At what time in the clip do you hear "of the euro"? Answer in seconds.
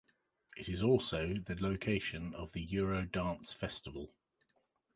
2.33-3.05